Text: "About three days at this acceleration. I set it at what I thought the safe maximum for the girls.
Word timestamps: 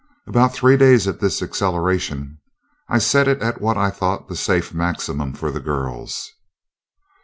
"About 0.25 0.51
three 0.51 0.77
days 0.77 1.07
at 1.07 1.19
this 1.19 1.43
acceleration. 1.43 2.39
I 2.89 2.97
set 2.97 3.27
it 3.27 3.43
at 3.43 3.61
what 3.61 3.77
I 3.77 3.91
thought 3.91 4.27
the 4.29 4.35
safe 4.35 4.73
maximum 4.73 5.33
for 5.35 5.51
the 5.51 5.59
girls. 5.61 6.31